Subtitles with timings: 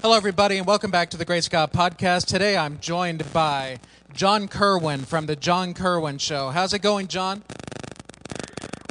[0.00, 2.26] Hello, everybody, and welcome back to the Great Scott Podcast.
[2.26, 3.78] Today I'm joined by
[4.14, 6.50] John Kerwin from The John Kerwin Show.
[6.50, 7.42] How's it going, John?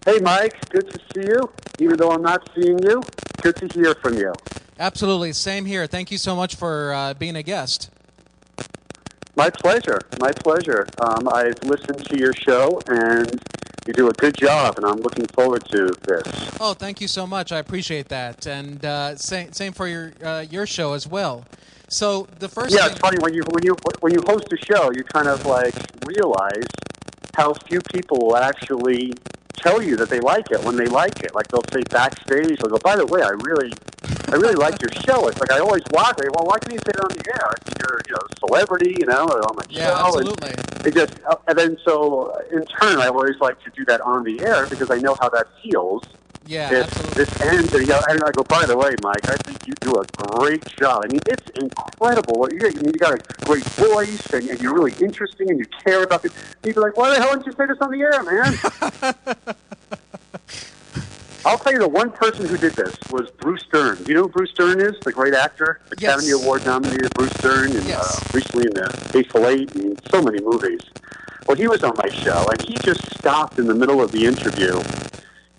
[0.06, 0.70] Hey, Mike.
[0.70, 1.50] Good to see you.
[1.80, 3.02] Even though I'm not seeing you,
[3.42, 4.34] good to hear from you.
[4.80, 5.32] Absolutely.
[5.32, 5.88] Same here.
[5.88, 7.90] Thank you so much for uh, being a guest.
[9.38, 10.00] My pleasure.
[10.20, 10.88] My pleasure.
[11.00, 13.42] Um, I've listened to your show, and
[13.88, 16.52] you do a good job, and I'm looking forward to this.
[16.60, 17.52] Oh, thank you so much.
[17.52, 21.46] I appreciate that, and uh, same same for your uh, your show as well.
[21.90, 24.58] So the first Yeah, thing, it's funny when you when you when you host a
[24.58, 25.74] show, you kind of like
[26.06, 26.66] realize
[27.36, 29.14] how few people will actually
[29.58, 31.34] tell you that they like it when they like it.
[31.36, 33.74] Like they'll say backstage, they'll go, "By the way, I really,
[34.30, 36.32] I really like your show." It's like I always watch it.
[36.34, 37.50] Well, why can't you say it on the air?
[37.50, 40.20] I you're, you know, a celebrity, you know, on my yeah, show.
[40.20, 40.90] And absolutely.
[40.90, 44.24] it just uh, and then so in turn I always like to do that on
[44.24, 46.04] the air because I know how that feels
[46.48, 47.24] Yeah, if absolutely.
[47.26, 50.06] this ends and, and I go by the way Mike I think you do a
[50.18, 54.50] great job I mean it's incredible what you got you got a great voice and,
[54.50, 56.32] and you're really interesting and you care about it
[56.64, 59.56] people are like why the hell didn't you say this on the air man
[61.46, 63.96] I'll tell you the one person who did this was Bruce Dern.
[64.04, 65.00] Do you know who Bruce Dern is?
[65.06, 66.44] The great actor, Academy Yes.
[66.44, 68.20] Award nominated Bruce Dern, and Yes.
[68.22, 70.82] uh, recently in the Hateful Eight and so many movies.
[71.48, 74.26] Well, he was on my show, and he just stopped in the middle of the
[74.26, 74.74] interview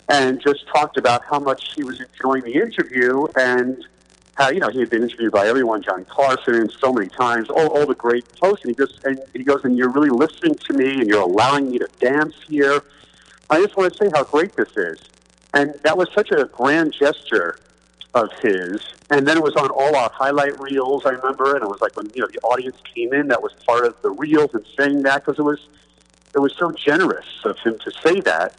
[0.08, 3.86] and just talked about how much he was enjoying the interview and
[4.34, 7.66] how you know he had been interviewed by everyone, John Carson, so many times, all,
[7.68, 10.72] all the great hosts, and he just and he goes, and you're really listening to
[10.72, 12.82] me, and you're allowing me to dance here.
[13.50, 14.98] I just want to say how great this is.
[15.54, 17.58] And that was such a grand gesture
[18.14, 18.80] of his.
[19.10, 21.96] And then it was on all our highlight reels, I remember, and it was like
[21.96, 25.02] when you know the audience came in, that was part of the reels and saying
[25.02, 25.60] that because it was
[26.34, 28.54] it was so generous of him to say that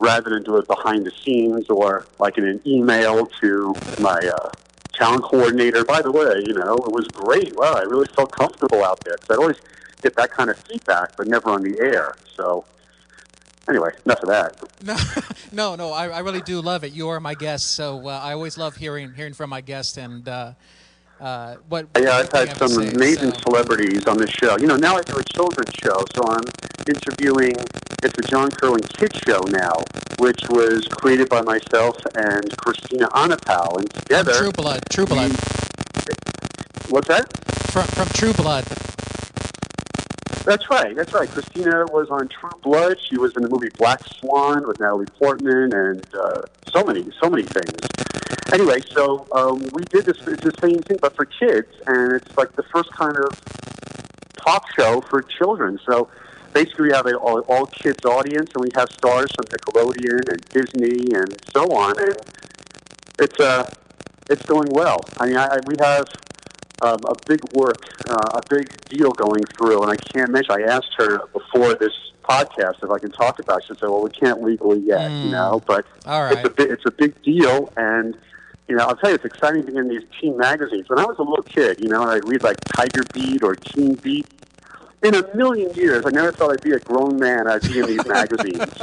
[0.00, 4.50] rather than do it behind the scenes or like in an email to my uh,
[4.92, 5.84] talent coordinator.
[5.84, 7.54] By the way, you know, it was great.
[7.56, 9.16] Wow, I really felt comfortable out there.
[9.16, 9.60] 'Cause I'd always
[10.02, 12.14] get that kind of feedback, but never on the air.
[12.36, 12.64] So
[13.68, 14.56] anyway, enough of that.
[15.52, 15.92] No, no, no.
[15.92, 16.92] I, I really do love it.
[16.92, 20.28] You are my guest, so uh, I always love hearing hearing from my guest and
[20.28, 20.52] uh,
[21.20, 21.86] uh, what.
[21.96, 24.58] Yeah, I've had some amazing so- celebrities on this show.
[24.58, 26.42] You know, now I do a children's show, so I'm
[26.88, 27.54] interviewing.
[28.04, 29.82] It's the John Kerwin Kids Show now,
[30.18, 34.34] which was created by myself and Kristina Anapau, and together.
[34.34, 34.82] True Blood.
[34.90, 35.30] True Blood.
[36.90, 37.24] What's that?
[37.72, 38.64] From from True Blood.
[40.44, 40.94] That's right.
[40.94, 41.30] That's right.
[41.30, 42.98] Kristina was on True Blood.
[43.00, 47.30] She was in the movie Black Swan with Natalie Portman, and uh, so many, so
[47.30, 47.72] many things.
[48.52, 50.18] Anyway, so um, we did this.
[50.26, 53.40] It's the same thing, but for kids, and it's like the first kind of
[54.36, 55.80] talk show for children.
[55.86, 56.10] So
[56.54, 60.40] basically, we have an all, all kids audience, and we have stars from Nickelodeon and
[60.50, 61.98] Disney and so on.
[62.00, 62.16] And
[63.18, 63.68] it's uh,
[64.30, 65.00] it's going well.
[65.18, 66.04] I mean, I, we have
[66.82, 67.76] um, a big work,
[68.08, 70.52] uh, a big deal going through, and I can't mention.
[70.52, 73.58] I asked her before this podcast if I can talk about.
[73.58, 73.64] it.
[73.68, 75.32] She said, "Well, we can't legally yet, you Mm.
[75.32, 76.56] know, but All it's a right.
[76.56, 78.16] big, it's a big deal." And
[78.68, 80.88] you know, I'll tell you, it's exciting being in these teen magazines.
[80.88, 83.54] When I was a little kid, you know, and I'd read like Tiger Beat or
[83.56, 84.26] Teen Beat.
[85.04, 87.46] In a million years, I never thought I'd be a grown man.
[87.46, 88.56] I'd be in these magazines.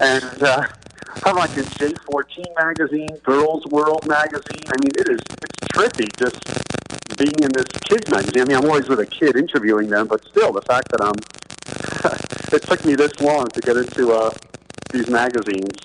[0.00, 0.66] and uh,
[1.24, 4.62] I'm like in J14 magazine, Girls World magazine.
[4.66, 6.42] I mean, it is it's trippy just
[7.18, 8.40] being in this kids magazine.
[8.40, 11.16] I mean, I'm always with a kid interviewing them, but still, the fact that I'm
[12.54, 14.30] it took me this long to get into uh,
[14.90, 15.76] these magazines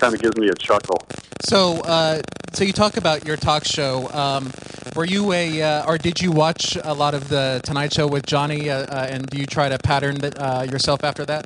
[0.00, 0.98] kind of gives me a chuckle.
[1.42, 2.22] So, uh,
[2.52, 4.08] so you talk about your talk show.
[4.12, 4.50] Um,
[4.96, 8.26] were you a, uh, or did you watch a lot of the Tonight Show with
[8.26, 8.70] Johnny?
[8.70, 11.44] Uh, uh, and do you try to pattern that, uh, yourself after that?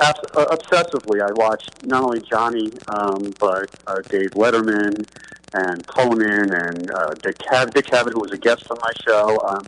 [0.00, 5.06] Abs- uh, obsessively, I watched not only Johnny, um, but uh, Dave Letterman
[5.54, 9.40] and Conan and uh, Dick, Cav- Dick Cavett, who was a guest on my show.
[9.40, 9.66] Um,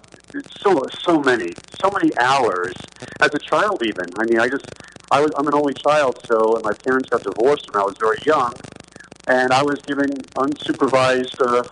[0.62, 2.74] so so many, so many hours.
[3.20, 4.06] As a child, even.
[4.18, 4.66] I mean, I just
[5.10, 7.97] I was I'm an only child, so and my parents got divorced when I was
[7.98, 8.54] very young,
[9.26, 11.65] and I was given unsupervised uh,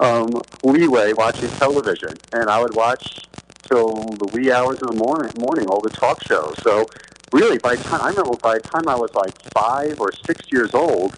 [0.00, 3.28] um, leeway watching television, and I would watch
[3.68, 6.56] till the wee hours of the morning, morning all the talk shows.
[6.62, 6.90] So
[7.32, 10.42] really, by the time I remember, by the time I was like five or six
[10.50, 11.14] years old,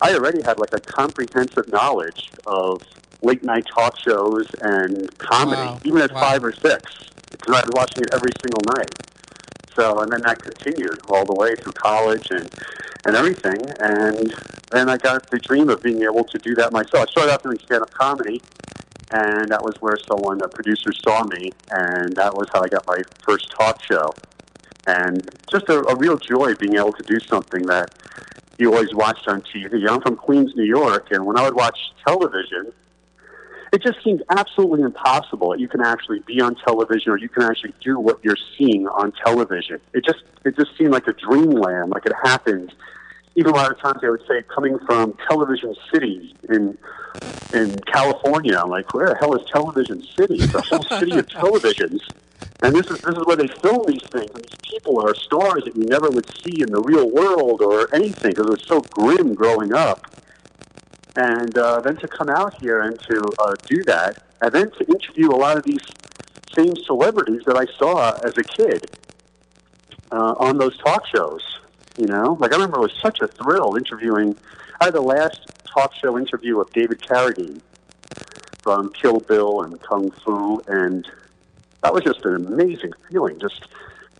[0.00, 2.82] I already had like a comprehensive knowledge of
[3.20, 5.80] late night talk shows and comedy, Wow.
[5.84, 6.20] even at Wow.
[6.20, 6.90] five or six,
[7.32, 8.90] because I was watching it every single night.
[9.74, 12.50] So, and then that continued all the way through college and
[13.04, 13.60] and everything.
[13.80, 14.34] And
[14.70, 17.08] then I got the dream of being able to do that myself.
[17.08, 18.40] I started out doing stand up comedy,
[19.10, 22.86] and that was where someone, a producer, saw me, and that was how I got
[22.86, 24.12] my first talk show.
[24.86, 27.94] And just a, a real joy being able to do something that
[28.58, 29.88] you always watched on TV.
[29.88, 32.72] I'm from Queens, New York, and when I would watch television,
[33.72, 37.42] it just seemed absolutely impossible that you can actually be on television or you can
[37.42, 39.80] actually do what you're seeing on television.
[39.94, 42.74] It just it just seemed like a dreamland, like it happened.
[43.34, 46.76] Even a lot of times they would say coming from Television City in
[47.54, 48.60] in California.
[48.62, 50.34] I'm like, where the hell is Television City?
[50.34, 52.02] It's a whole city of televisions.
[52.62, 54.30] And this is this is where they film these things.
[54.34, 57.88] And these people are stars that you never would see in the real world or
[57.94, 60.21] anything because it was so grim growing up
[61.16, 64.84] and uh, then to come out here and to uh, do that, and then to
[64.86, 65.82] interview a lot of these
[66.54, 68.90] same celebrities that I saw as a kid
[70.10, 71.42] uh, on those talk shows.
[71.98, 74.36] You know, like I remember it was such a thrill interviewing.
[74.80, 77.60] I had the last talk show interview of David Carradine
[78.62, 81.06] from Kill Bill and Kung Fu, and
[81.82, 83.66] that was just an amazing feeling, just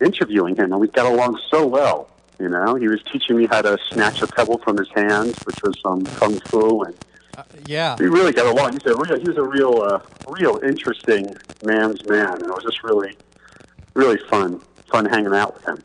[0.01, 2.09] interviewing him, and we got along so well.
[2.39, 5.61] You know, he was teaching me how to snatch a pebble from his hands, which
[5.63, 6.95] was some kung fu, and
[7.37, 8.73] uh, yeah, we really got along.
[8.73, 12.63] He's a real, he was a real, uh, real interesting man's man, and it was
[12.63, 13.15] just really,
[13.93, 15.77] really fun, fun hanging out with him.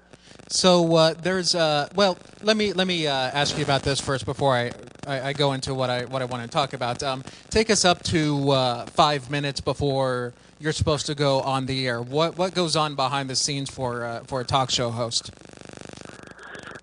[0.49, 4.25] So uh, there's uh, well, let me let me uh, ask you about this first
[4.25, 4.73] before I,
[5.07, 7.03] I, I, go into what I what I want to talk about.
[7.03, 11.87] Um, take us up to uh, five minutes before you're supposed to go on the
[11.87, 12.01] air.
[12.01, 15.31] What what goes on behind the scenes for uh, for a talk show host?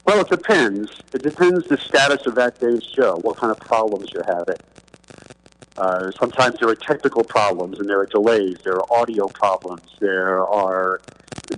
[0.06, 0.92] Well, it depends.
[1.14, 4.58] It depends the status of that day's show, what kind of problems you're having.
[5.78, 8.58] Uh, sometimes there are technical problems and there are delays.
[8.64, 9.82] There are audio problems.
[10.00, 11.02] There are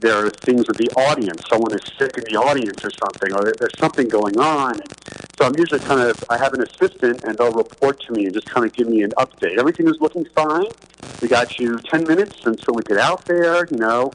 [0.01, 1.41] there are things with the audience.
[1.49, 4.79] Someone is sick in the audience or something, or there's something going on.
[5.37, 8.33] So I'm usually kind of I have an assistant and they'll report to me and
[8.33, 9.59] just kind of give me an update.
[9.59, 10.67] Everything is looking fine.
[11.21, 13.67] We got you 10 minutes until we get out there.
[13.69, 14.11] You know,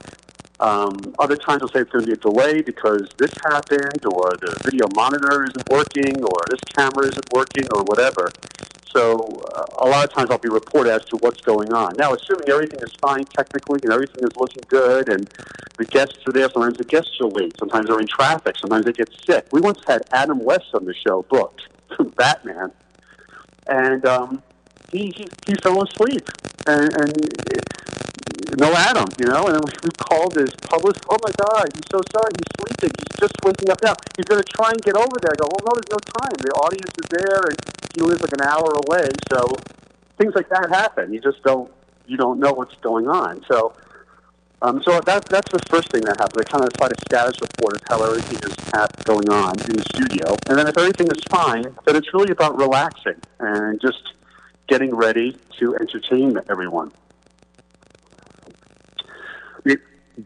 [0.63, 4.31] um, other times they'll say it's going to be a delay because this happened, or
[4.41, 8.31] the video monitor isn't working, or this camera isn't working, or whatever.
[8.95, 11.95] So uh, a lot of times I'll be reported as to what's going on.
[11.99, 15.29] Now, assuming everything is fine technically and everything is looking good, and
[15.79, 18.93] the guests are there, sometimes the guests are late, sometimes they're in traffic, sometimes they
[18.93, 19.47] get sick.
[19.51, 21.63] We once had Adam West on the show, booked
[22.17, 22.71] Batman,
[23.67, 24.43] and um,
[24.93, 26.29] he, he he fell asleep,
[26.69, 27.13] and, and
[28.59, 29.47] no Adam, you know.
[29.47, 31.05] And we called his publicist.
[31.09, 32.33] Oh my God, he's so sorry.
[32.37, 32.91] He's sleeping.
[32.99, 33.95] He's just waking up now.
[34.17, 35.33] He's going to try and get over there.
[35.33, 36.33] I go, well, no, there's no time.
[36.39, 37.59] The audience is there, and
[37.95, 39.09] he lives like an hour away.
[39.31, 39.49] So
[40.19, 41.13] things like that happen.
[41.13, 41.71] You just don't
[42.07, 43.45] you don't know what's going on.
[43.49, 43.75] So.
[44.65, 46.47] Um, so that, that's the first thing that happens.
[46.47, 48.55] I kind of try to status report of how everything is
[49.03, 50.37] going on in the studio.
[50.49, 54.15] And then if everything is fine, then it's really about relaxing and just
[54.69, 56.93] getting ready to entertain everyone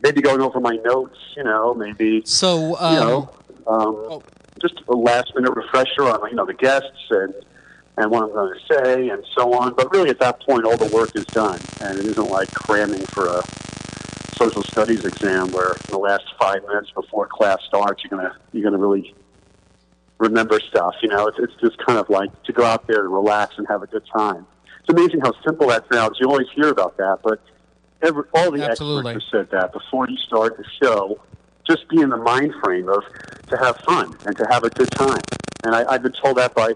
[0.03, 3.31] maybe going over my notes, you know, maybe so um, you know,
[3.67, 4.23] um, oh.
[4.61, 7.35] just a last minute refresher on you know the guests and
[7.99, 9.75] and what I'm going to say and so on.
[9.75, 13.05] But really, at that point, all the work is done, and it isn't like cramming
[13.07, 13.43] for a
[14.37, 18.65] social studies exam where in the last five minutes before class starts, you're gonna you're
[18.65, 19.15] gonna really
[20.19, 20.95] remember stuff.
[21.03, 23.67] You know, it's it's just kind of like to go out there and relax and
[23.69, 24.47] have a good time.
[24.81, 26.19] It's amazing how simple that sounds.
[26.21, 27.41] You always hear about that, but
[28.03, 29.15] every, all the Absolutely.
[29.15, 31.21] experts have said that before you start the show,
[31.67, 33.05] just be in the mind frame of
[33.49, 35.21] to have fun and to have a good time.
[35.65, 36.75] And I, I've been told that by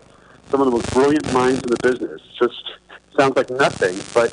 [0.50, 2.20] some of the most brilliant minds in the business.
[2.38, 2.72] Just
[3.16, 4.30] sounds like nothing, but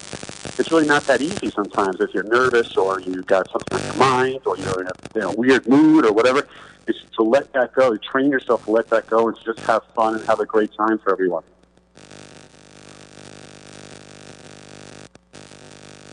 [0.60, 3.96] it's really not that easy sometimes if you're nervous or you've got something on your
[3.96, 6.48] mind or you're in a you know, weird mood or whatever.
[6.88, 9.84] It's to let that go, train yourself to let that go and to just have
[9.96, 11.44] fun and have a great time for everyone.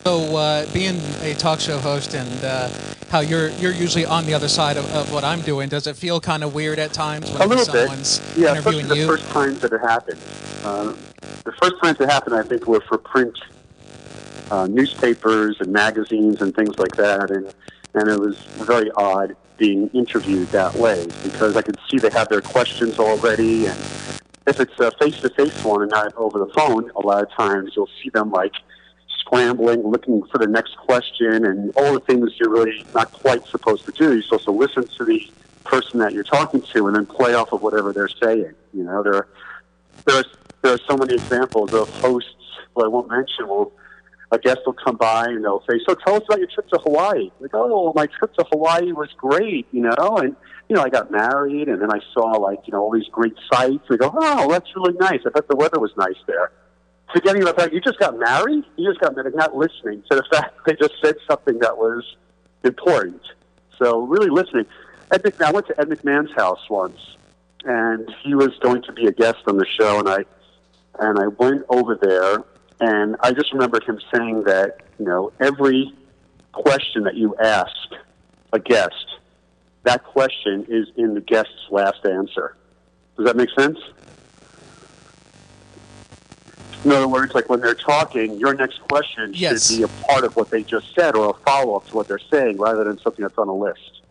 [0.05, 2.69] So, uh, being a talk show host and uh,
[3.09, 5.97] how you're you're usually on the other side of, of, what I'm doing, does it
[5.97, 8.37] feel kind of weird at times when someone's bit.
[8.37, 9.07] Yeah, interviewing the you?
[9.07, 10.21] first times that it happened.
[10.63, 10.93] Uh,
[11.45, 13.39] the first times it happened, I think, were for print
[14.51, 17.55] uh, newspapers and magazines and things like that, and
[17.95, 22.29] and it was very odd being interviewed that way because I could see they have
[22.29, 23.79] their questions already, and
[24.47, 27.89] if it's a face-to-face one and not over the phone, a lot of times you'll
[28.03, 28.53] see them like
[29.25, 33.85] scrambling, looking for the next question, and all the things you're really not quite supposed
[33.87, 34.13] to do.
[34.13, 35.31] You're supposed to listen to the
[35.65, 38.53] person that you're talking to and then play off of whatever they're saying.
[38.73, 39.29] You know, there,
[40.05, 40.25] there are,
[40.63, 42.31] there are so many examples of hosts
[42.75, 43.73] who I won't mention will
[44.31, 46.79] a guest will come by and they'll say, "So tell us about your trip to
[46.79, 50.35] Hawaii." Like, "Oh, my trip to Hawaii was great," you know, and
[50.69, 53.35] you know, I got married, and then I saw like you know all these great
[53.53, 53.85] sights.
[53.89, 55.21] They go, "Oh, that's really nice.
[55.27, 56.51] I bet the weather was nice there."
[57.15, 60.25] Forgetting about that you just got married, you just got married, not listening to the
[60.33, 62.17] fact they just said something that was
[62.65, 63.23] important.
[63.79, 64.67] So really listening.
[65.11, 66.99] Ed McMahon, I went to Ed McMahon's house once,
[67.65, 70.25] and he was going to be a guest on the show, and I
[70.99, 72.43] and I went over there,
[72.81, 75.93] and I just remembered him saying that you know every
[76.53, 77.73] question that you ask
[78.53, 79.19] a guest,
[79.83, 82.57] that question is in the guest's last answer.
[83.17, 83.79] Does that make sense?
[86.85, 89.69] In other words, like when they're talking, your next question Yes.
[89.69, 92.09] should be a part of what they just said or a follow up to what
[92.09, 94.03] they're saying rather than something that's on a list.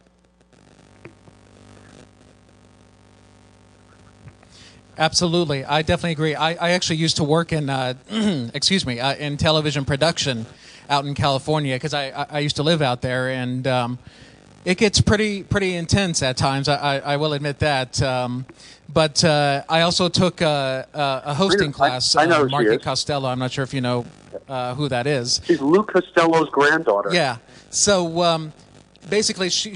[4.98, 6.36] Absolutely, I definitely agree.
[6.36, 7.96] I, I actually used to work in, uh,
[8.54, 10.46] excuse me, uh, in television production
[10.90, 14.00] out in California because I, I, I used to live out there, and um,
[14.66, 16.68] it gets pretty pretty intense at times.
[16.68, 18.02] I, I, I will admit that.
[18.02, 18.46] Um,
[18.90, 22.16] but uh, I also took a, a, a hosting I- class.
[22.16, 22.82] I know uh, who Margaret.
[22.84, 23.28] Costello.
[23.30, 24.06] I'm not sure if you know
[24.48, 25.42] uh, who that is.
[25.46, 27.10] She's Lou Costello's granddaughter.
[27.14, 27.38] Yeah.
[27.70, 28.54] So um,
[29.10, 29.76] basically, she.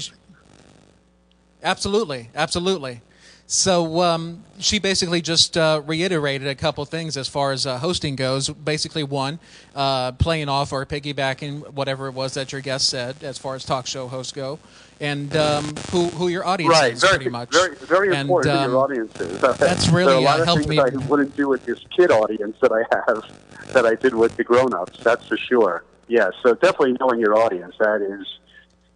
[1.62, 3.00] Absolutely, absolutely.
[3.50, 8.14] So um, she basically just uh, reiterated a couple things as far as uh, hosting
[8.14, 8.50] goes.
[8.50, 9.38] Basically, one,
[9.74, 13.64] uh, playing off or piggybacking whatever it was that your guest said as far as
[13.64, 14.58] talk show hosts go,
[15.00, 17.50] and um, who who your audience Right, is very, pretty much.
[17.50, 19.40] very, very And, important um, your audiences.
[19.58, 21.64] that's really, there are a lot uh, of helped things me- I wouldn't do with
[21.64, 23.24] this kid audience that I have
[23.72, 25.02] that I did with the grown-ups.
[25.02, 25.84] That's for sure.
[26.06, 28.26] Yeah, so definitely knowing your audience that is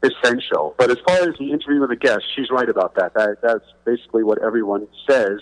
[0.03, 0.75] essential.
[0.79, 3.15] But as far as the interview with the guest, she's right about that.
[3.15, 5.41] That that's basically what everyone says.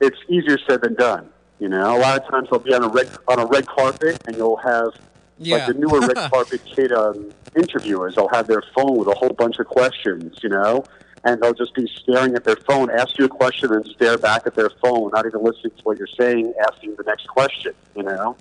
[0.00, 1.28] It's easier said than done.
[1.58, 4.22] You know, a lot of times I'll be on a red on a red carpet,
[4.26, 4.90] and you'll have
[5.38, 5.56] Yeah.
[5.56, 8.14] like the newer red carpet kid um, interviewers.
[8.14, 10.38] They'll have their phone with a whole bunch of questions.
[10.42, 10.84] You know,
[11.24, 14.46] and they'll just be staring at their phone, ask you a question, and stare back
[14.46, 17.72] at their phone, not even listening to what you're saying, asking the next question.
[17.96, 18.36] You know,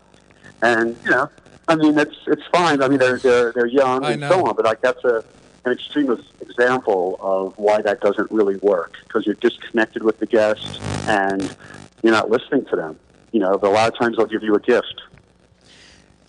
[0.62, 1.30] and you know,
[1.68, 2.82] I mean, it's it's fine.
[2.82, 4.30] I mean, they're they're they're young I and know.
[4.30, 5.24] so on, but like that's a
[5.66, 10.82] an extreme example of why that doesn't really work because you're disconnected with the guest
[11.08, 11.56] and
[12.04, 12.98] you're not listening to them.
[13.32, 15.02] You know, but a lot of times they'll give you a gift.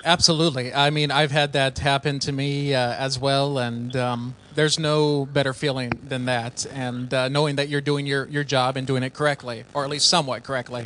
[0.04, 0.72] Absolutely.
[0.72, 5.26] I mean, I've had that happen to me uh, as well, and um, there's no
[5.26, 6.66] better feeling than that.
[6.72, 9.90] And uh, knowing that you're doing your, your job and doing it correctly, or at
[9.90, 10.84] least somewhat correctly.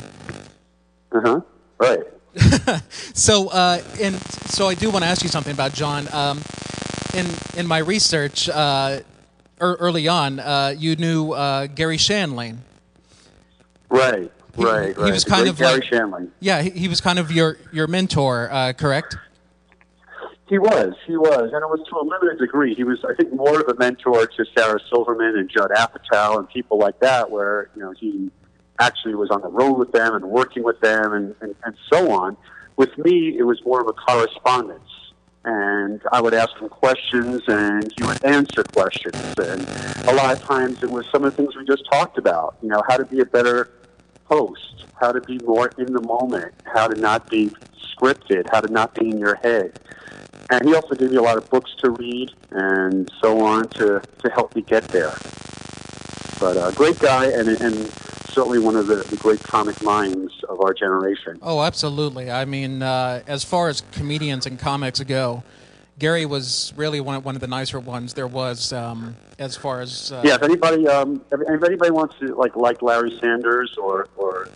[1.11, 1.41] Uh huh.
[1.77, 1.99] Right.
[3.15, 6.07] So, uh, and so I do want to ask you something about John.
[6.11, 6.41] Um,
[7.13, 9.01] in in my research, uh,
[9.61, 12.57] er, early on, uh, you knew uh, Garry Shandling.
[13.89, 14.31] Right.
[14.55, 14.95] He- right.
[14.95, 16.29] he was kind of Garry like- Shandling.
[16.39, 19.17] Yeah, he, he was kind of your your mentor, uh, correct?
[20.47, 22.75] He was, he was, and it was to a limited degree.
[22.75, 26.49] He was, I think, more of a mentor to Sarah Silverman and Judd Apatow and
[26.49, 28.29] people like that, where you know he
[28.79, 32.11] actually was on the road with them and working with them and, and, and so
[32.11, 32.37] on.
[32.75, 34.89] With me, it was more of a correspondence,
[35.45, 39.61] and I would ask him questions, and he would answer questions, and
[40.07, 42.55] a lot of times it was some of the things we just talked about.
[42.63, 43.69] You know, how to be a better
[44.25, 48.71] host, how to be more in the moment, how to not be scripted, how to
[48.71, 49.79] not be in your head.
[50.49, 54.01] And he also gave me a lot of books to read and so on to,
[54.19, 55.13] to help me get there.
[56.39, 57.75] But a great guy and, and
[58.33, 61.37] certainly one of the, the great comic minds of our generation.
[61.41, 62.31] Oh, absolutely.
[62.31, 65.43] I mean, uh, as far as comedians and comics go,
[65.99, 68.73] Garry was really one of, one of the nicer ones there was.
[68.73, 72.55] Um, as far as uh, Yeah, if anybody um, if, if anybody wants to like
[72.55, 74.49] like Larry Sanders or or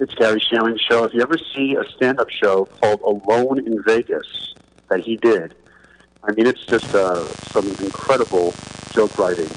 [0.00, 3.82] it's Garry Shandling's show, if you ever see a stand up show called Alone in
[3.82, 4.54] Vegas
[4.88, 5.54] that he did,
[6.24, 8.54] I mean it's just uh, some incredible
[8.92, 9.48] joke writing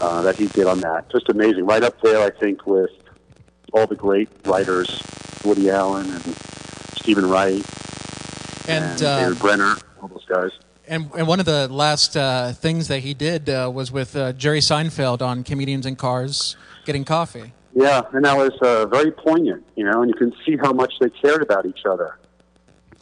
[0.00, 1.10] uh, that he did on that.
[1.10, 1.66] Just amazing.
[1.66, 2.90] Right up there I think with
[3.72, 5.02] all the great writers,
[5.44, 7.64] Woody Allen and Stephen Wright
[8.68, 10.50] and uh, David Brenner, all those guys.
[10.86, 14.32] and and one of the last uh, things that he did uh, was with uh,
[14.32, 17.52] Jerry Seinfeld on Comedians in Cars Getting Coffee.
[17.74, 20.94] Yeah, and that was uh, very poignant, you know, and you can see how much
[21.00, 22.18] they cared about each other.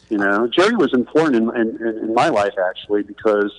[0.09, 3.51] You know, Jerry was important in, in, in my life actually because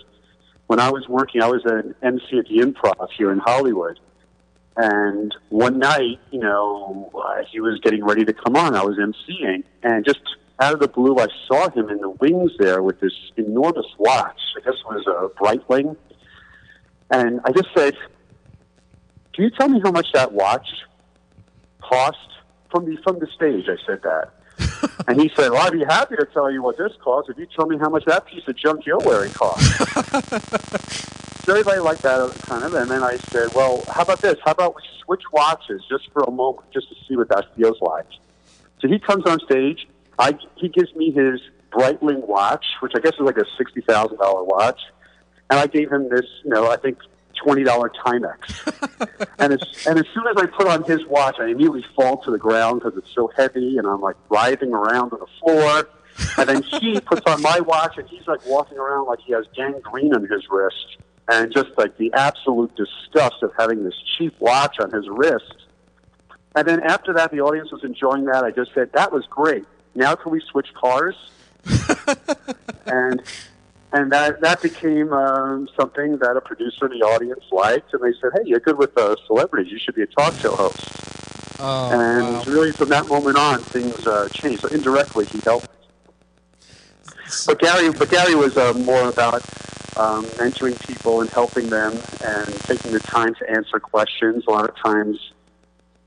[0.69, 3.99] when I was working, I was an MC at the Improv here in Hollywood,
[4.77, 8.77] and one night, you know, uh, he was getting ready to come on.
[8.77, 10.21] I was MCing, and just
[10.61, 14.39] out of the blue, I saw him in the wings there with this enormous watch.
[14.57, 15.97] I guess it was a Breitling,
[17.11, 17.97] and I just said,
[19.33, 20.69] "Can you tell me how much that watch
[21.81, 22.19] cost
[22.71, 24.35] from the from the stage?" I said that.
[25.07, 27.47] And he said, "Well, I'd be happy to tell you what this costs if you
[27.47, 29.65] tell me how much that piece of junk you're wearing costs."
[31.45, 34.37] so everybody liked that kind of, and then I said, "Well, how about this?
[34.45, 37.81] How about we switch watches just for a moment, just to see what that feels
[37.81, 38.07] like?"
[38.81, 39.87] So he comes on stage.
[40.19, 41.41] I he gives me his
[41.71, 44.81] Breitling watch, which I guess is like a sixty thousand dollar watch,
[45.51, 46.99] and I gave him this, you know, I think
[47.43, 49.29] twenty dollar Timex.
[49.39, 52.31] and as and as soon as I put on his watch, I immediately fall to
[52.31, 55.89] the ground because it's so heavy, and I'm like writhing around on the floor.
[56.37, 59.47] And then he puts on my watch, and he's like walking around like he has
[59.55, 64.79] gangrene on his wrist, and just like the absolute disgust of having this cheap watch
[64.81, 65.67] on his wrist.
[66.57, 68.45] And then after that, the audience was enjoying that.
[68.45, 69.65] I just said, "That was great.
[69.95, 71.15] Now can we switch cars?"
[72.87, 73.23] and
[73.93, 78.19] and that that became um, something that a producer in the audience liked, and they
[78.21, 79.73] said, "Hey, you're good with uh, celebrities.
[79.73, 82.43] You should be a talk show host." Oh, and wow.
[82.47, 84.61] really, from that moment on, things uh, changed.
[84.61, 85.69] So indirectly, he helped.
[87.47, 89.43] But Garry, but Garry was uh, more about
[89.97, 91.93] um, mentoring people and helping them,
[92.25, 94.45] and taking the time to answer questions.
[94.47, 95.33] A lot of times,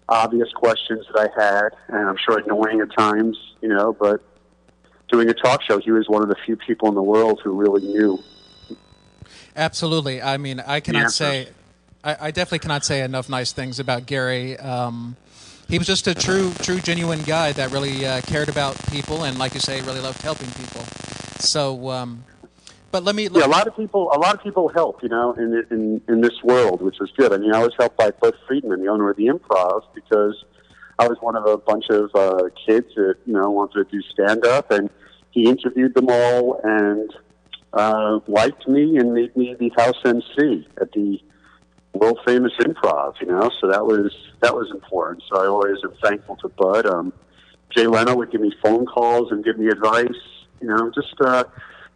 [0.07, 3.91] obvious questions that I had, and I'm sure annoying at times, you know.
[3.91, 4.23] But
[5.11, 7.51] doing a talk show, he was one of the few people in the world who
[7.51, 8.23] really knew.
[9.55, 10.21] Absolutely.
[10.21, 11.49] I mean, I cannot say,
[12.03, 14.57] I, I definitely cannot say enough nice things about Garry.
[14.57, 15.17] Um,
[15.67, 19.37] he was just a true, true, genuine guy that really uh, cared about people, and
[19.37, 20.81] like you say, really loved helping people.
[21.39, 22.23] So, um,
[22.91, 23.29] but let me.
[23.31, 26.21] Yeah, a lot of people, a lot of people help, you know, in in in
[26.21, 27.31] this world, which is good.
[27.31, 30.43] I mean, I was helped by Bud Friedman, the owner of the Improv, because
[31.01, 34.01] I was one of a bunch of uh, kids that you know wanted to do
[34.03, 34.87] stand up, and
[35.31, 37.11] he interviewed them all and
[37.73, 41.19] uh, liked me and made me the house MC at the
[41.93, 43.19] world famous Improv.
[43.19, 45.23] You know, so that was that was important.
[45.27, 46.85] So I always am thankful to Bud.
[46.85, 47.13] Um,
[47.75, 50.21] Jay Leno would give me phone calls and give me advice.
[50.61, 51.45] You know, just uh,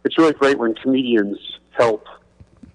[0.04, 1.38] it's really great when comedians
[1.70, 2.08] help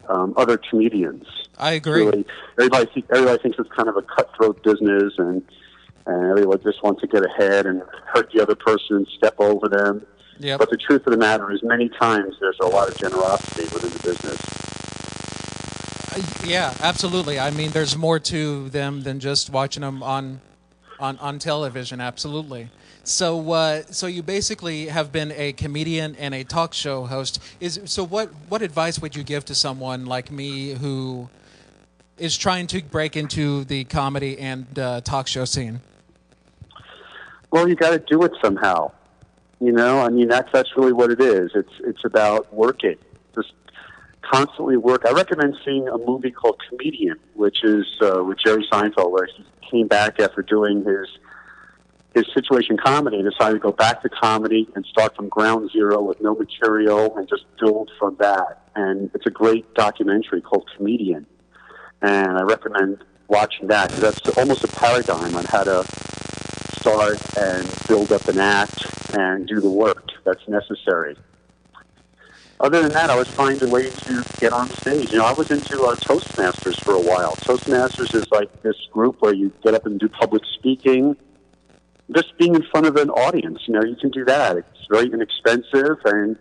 [0.08, 1.26] um, other comedians.
[1.58, 2.06] I agree.
[2.06, 2.26] Really,
[2.58, 5.44] everybody everybody thinks it's kind of a cutthroat business, and
[6.06, 9.68] and everyone just wants to get ahead and hurt the other person and step over
[9.68, 10.06] them.
[10.40, 10.60] Yep.
[10.60, 13.92] But the truth of the matter is, many times there's a lot of generosity within
[13.92, 14.40] the business.
[16.14, 17.40] Uh, Yeah, absolutely.
[17.40, 20.42] I mean, there's more to them than just watching them on,
[21.00, 22.02] on, on television.
[22.02, 22.70] Absolutely.
[23.04, 27.40] So, uh, so you basically have been a comedian and a talk show host.
[27.60, 28.04] Is so.
[28.04, 31.28] What what advice would you give to someone like me who
[32.20, 35.82] is trying to break into the comedy and uh, talk show scene?
[37.52, 38.92] Well, you got to do it somehow.
[39.60, 41.52] You know, I mean, that's that's really what it is.
[41.54, 42.96] It's it's about working,
[43.36, 43.54] just
[44.22, 45.06] constantly work.
[45.06, 49.46] I recommend seeing a movie called Comedian, which is uh, with Jerry Seinfeld, where he
[49.70, 51.08] came back after doing his
[52.16, 56.02] his situation comedy and decided to go back to comedy and start from ground zero
[56.02, 58.64] with no material and just build from that.
[58.76, 61.28] And it's a great documentary called Comedian,
[62.02, 65.86] and I recommend watching that because that's almost a paradigm on how to
[66.82, 71.16] start and build up an act and do the work that's necessary.
[72.60, 75.12] Other than that, I was finding a way to get on stage.
[75.12, 77.36] You know, I was into uh, Toastmasters for a while.
[77.38, 81.16] Toastmasters is like this group where you get up and do public speaking.
[82.16, 84.58] Just being in front of an audience, you know, you can do that.
[84.58, 86.36] It's very inexpensive, and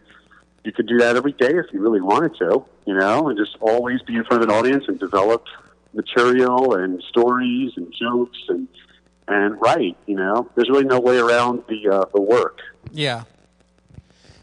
[0.65, 3.57] you could do that every day if you really wanted to, you know, and just
[3.61, 5.45] always be in front of an audience and develop
[5.95, 8.69] material and stories and jokes and
[9.31, 9.97] and write.
[10.07, 12.61] You know, there's really no way around the uh, the work.
[12.93, 13.25] Yeah.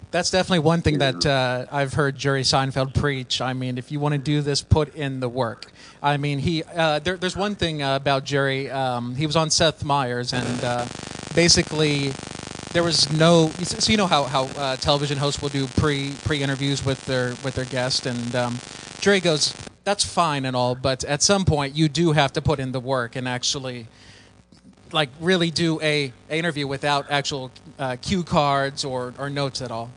[0.10, 3.41] That's definitely one thing that uh, I've heard Jerry Seinfeld preach.
[3.41, 5.69] I mean, if you want to do this, put in the work.
[6.02, 8.71] I mean, he uh, there, there's one thing uh, about Jerry.
[8.71, 10.86] Um, he was on Seth Meyers, and uh,
[11.36, 12.13] basically,
[12.71, 13.50] there was no.
[13.50, 17.32] So you know how how uh, television hosts will do pre pre interviews with their
[17.43, 18.60] with their guest, and um,
[19.02, 22.62] Jerry goes, "That's fine and all, but at some point, you do have to put
[22.62, 23.88] in the work and actually."
[24.93, 29.71] Like really do a, a interview without actual uh, cue cards or, or notes at
[29.71, 29.91] all.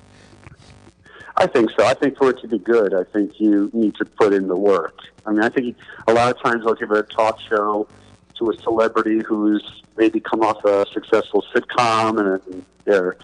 [1.37, 1.87] I think so.
[1.87, 4.57] I think for it to be good, I think you need to put in the
[4.57, 4.99] work.
[5.25, 5.77] I mean, I think
[6.07, 7.89] a lot of times I'll give a talk show
[8.39, 13.17] to a celebrity who's maybe come off a successful sitcom and their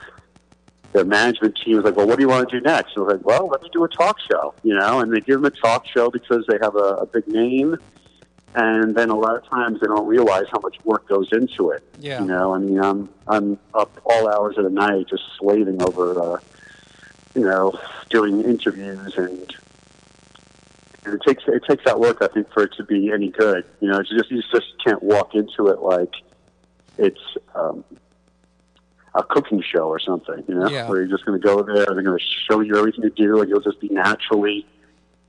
[0.93, 2.97] their management team is like, well, what do you want to do next?
[2.97, 5.43] And was like, well, let me do a talk show, you know, and they give
[5.43, 7.77] them a talk show because they have a, a big name
[8.55, 11.83] and then a lot of times they don't realize how much work goes into it.
[11.99, 12.21] Yeah.
[12.21, 16.21] You know, I mean, I'm I'm up all hours of the night just slaving over,
[16.37, 16.39] uh,
[17.35, 17.79] you know,
[18.09, 19.55] doing interviews, and,
[21.05, 23.65] and it takes it takes that work, I think, for it to be any good.
[23.81, 26.15] You know, it's just you just can't walk into it like
[26.99, 27.21] it's
[27.55, 27.85] um,
[29.15, 30.43] a cooking show or something.
[30.49, 30.89] You know, Yeah.
[30.89, 33.11] where you're just going to go there, and they're going to show you everything to
[33.11, 34.65] do, and you'll just be naturally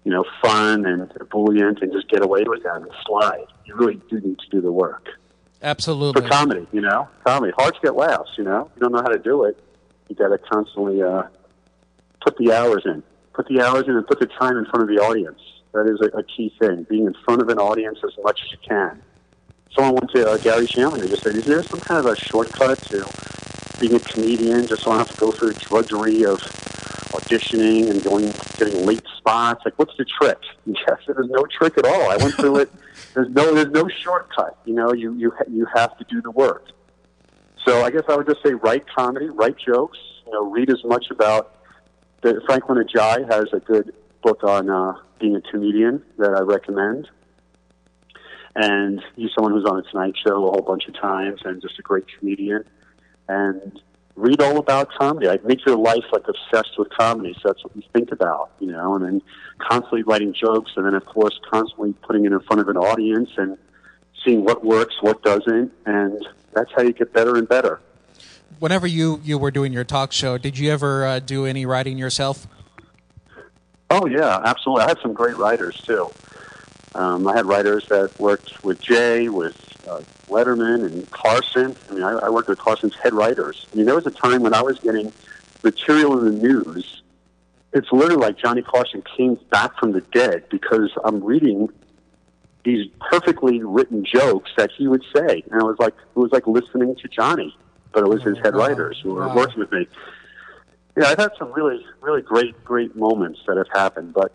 [0.07, 3.45] you know, fun and ebullient and just get away with that and slide.
[3.65, 5.09] You really do need to do the work.
[5.61, 6.21] Absolutely.
[6.21, 7.51] For comedy, you know, comedy.
[7.57, 8.71] Hard to get laughs, you know.
[8.73, 9.61] You don't know how to do it.
[10.07, 11.23] You got to constantly uh,
[12.21, 13.03] put the hours in.
[13.33, 15.41] Put the hours in and put the time in front of the audience.
[15.73, 16.87] That is a, a key thing.
[16.89, 19.03] Being in front of an audience as much as you can.
[19.75, 22.15] Someone went to uh, Garry Shandling and just said, "Is there some kind of a
[22.15, 23.05] shortcut to
[23.81, 24.65] being a comedian?
[24.67, 26.39] Just so I don't have to go through the drudgery of
[27.27, 29.63] auditioning and going, getting late spots.
[29.65, 32.11] Like, what's the trick?" Yes, there's no trick at all.
[32.11, 32.71] I went through it.
[33.13, 34.59] There's no, there's no shortcut.
[34.65, 36.67] You know, you you you have to do the work.
[37.65, 39.97] So I guess I would just say write comedy, write jokes.
[40.25, 41.55] You know, read as much about.
[42.21, 47.07] The, Franklin Ajaye has a good book on uh, being a comedian that I recommend.
[48.55, 51.77] And he's someone who's on the Tonight Show a whole bunch of times and just
[51.77, 52.63] a great comedian.
[53.27, 53.79] And
[54.17, 55.27] read all about comedy.
[55.27, 57.33] Like make your life like obsessed with comedy.
[57.35, 58.95] So that's what you think about, you know.
[58.95, 59.21] And then
[59.59, 63.29] constantly writing jokes, and then of course constantly putting it in front of an audience
[63.37, 63.57] and
[64.25, 67.79] seeing what works, what doesn't, and that's how you get better and better.
[68.59, 71.97] Whenever you you were doing your talk show, did you ever uh, do any writing
[71.97, 72.47] yourself?
[73.89, 74.83] Oh yeah, absolutely.
[74.85, 76.09] I had some great writers too.
[76.95, 79.55] Um, I had writers that worked with Jay, with
[79.87, 81.75] uh, Letterman, and Carson.
[81.89, 83.67] I mean, I, I worked with Carson's head writers.
[83.71, 85.11] I mean, there was a time when I was getting
[85.63, 87.01] material in the news.
[87.73, 91.69] It's literally like Johnny Carson came back from the dead because I'm reading
[92.63, 96.47] these perfectly written jokes that he would say, and it was like it was like
[96.47, 97.55] listening to Johnny,
[97.91, 99.87] but it was his head writers who were working with me.
[100.97, 104.33] Yeah, I've had some really, really great, great moments that have happened, but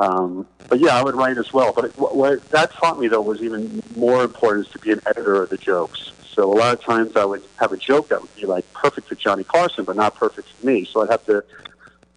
[0.00, 1.72] um, but yeah, I would write as well.
[1.72, 4.90] But it, what, what that taught me though was even more important is to be
[4.92, 6.12] an editor of the jokes.
[6.32, 9.08] So a lot of times I would have a joke that would be like perfect
[9.08, 10.84] for Johnny Carson, but not perfect for me.
[10.90, 11.44] So I'd have to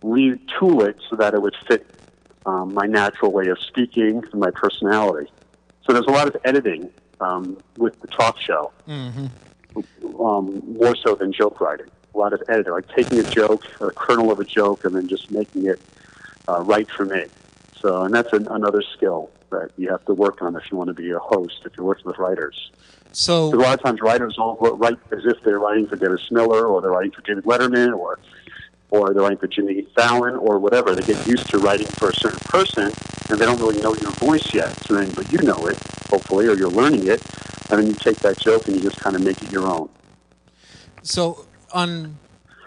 [0.04, 1.86] retool it so that it would fit
[2.46, 5.32] um, my natural way of speaking and my personality.
[5.86, 10.22] So there's a lot of editing um, with the talk show, Mm-hmm.
[10.22, 11.88] um, more so than joke writing.
[12.14, 15.08] A lot of editing, like taking a joke, a kernel of a joke, and then
[15.08, 15.82] just making it
[16.48, 17.26] uh, right for me.
[17.84, 20.88] So, and that's an, another skill that you have to work on if you want
[20.88, 22.72] to be a host, if you're working with writers.
[23.12, 26.66] So a lot of times writers will write as if they're writing for Dennis Miller
[26.66, 28.20] or they're writing for David Letterman or
[28.90, 30.96] or they're writing for Jimmy Fallon or whatever.
[30.96, 32.92] They get used to writing for a certain person
[33.30, 34.72] and they don't really know your voice yet.
[34.86, 35.78] So then, but you know it,
[36.10, 37.22] hopefully, or you're learning it,
[37.70, 39.90] and then you take that joke and you just kind of make it your own.
[41.02, 42.18] So on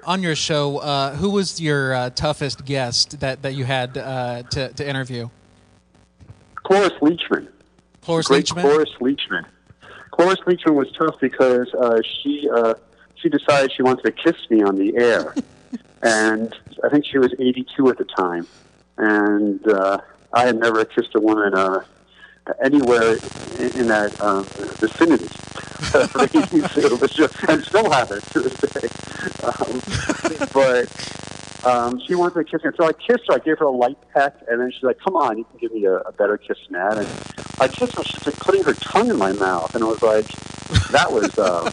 [0.07, 4.45] on your show, uh, who was your uh, toughest guest that, that you had uh,
[4.45, 5.29] to to interview?
[6.63, 7.49] Cloris Leachman.
[8.03, 8.61] Cloris great Leachman.
[8.63, 9.45] Cloris Leachman.
[10.13, 12.75] Cloris Leachman was tough because uh, she uh,
[13.17, 15.35] she decided she wanted to kiss me on the air,
[16.03, 18.47] and I think she was 82 at the time,
[18.97, 19.99] and uh,
[20.33, 21.85] I had never kissed a woman uh,
[22.63, 23.19] anywhere
[23.59, 24.45] in, that um,
[24.79, 25.29] vicinity.
[25.95, 26.13] It
[27.49, 28.89] and still haven't to this day.
[29.45, 29.81] Um,
[30.53, 32.71] but um, she wanted to kiss me.
[32.77, 33.35] So I kissed her.
[33.35, 35.73] I gave her a light peck, and then she's like, "Come on, you can give
[35.73, 37.09] me a, a better kiss than that." And
[37.61, 38.05] I kissed her.
[38.05, 40.27] She's like putting her tongue in my mouth, and I was like,
[40.91, 41.71] "That was uh,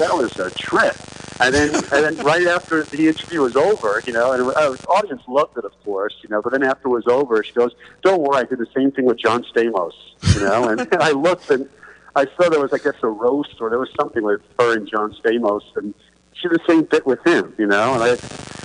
[0.00, 0.96] that was a trip."
[1.40, 4.86] And then, and then right after the interview was over, you know, and uh, the
[4.88, 6.42] audience loved it, of course, you know.
[6.42, 9.06] But then after it was over, she goes, "Don't worry, I did the same thing
[9.06, 9.94] with John Stamos,"
[10.34, 10.68] you know.
[10.68, 11.66] And, and I looked, and
[12.14, 14.86] I saw there was, I guess, a roast or there was something with her and
[14.86, 15.94] John Stamos, and
[16.34, 17.94] she did the same bit with him, you know.
[17.94, 18.10] And I,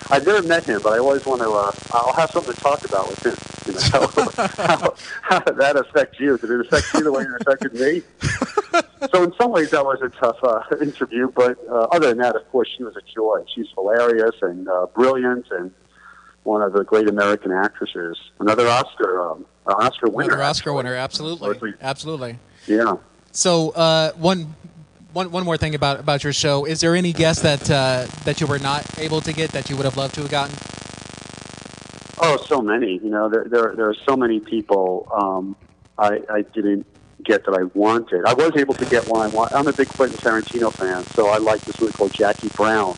[0.09, 1.49] I've never met him, but I always want to.
[1.49, 3.37] Uh, I'll have something to talk about with him.
[3.67, 4.07] You know,
[4.57, 6.37] how, how did that affect you?
[6.37, 8.01] Did it affect you the way it affected me?
[9.13, 11.29] so in some ways, that was a tough uh, interview.
[11.31, 13.43] But uh, other than that, of course, she was a joy.
[13.53, 15.71] She's hilarious and uh, brilliant, and
[16.43, 18.17] one of the great American actresses.
[18.39, 20.33] Another Oscar, um, Oscar winner.
[20.33, 20.75] Another Oscar actually.
[20.77, 22.39] winner, absolutely, absolutely.
[22.67, 22.97] Yeah.
[23.31, 24.55] So uh, one.
[25.13, 26.65] One, one more thing about, about your show.
[26.65, 29.77] Is there any guest that uh, that you were not able to get that you
[29.77, 30.53] would have loved to have gotten?
[32.17, 32.99] Oh, so many.
[33.01, 35.55] You know, there there, there are so many people um,
[35.97, 36.85] I, I didn't
[37.25, 38.25] get that I wanted.
[38.25, 39.53] I was able to get one I want.
[39.53, 42.95] I'm a big Quentin Tarantino fan, so I like this movie called Jackie Brown,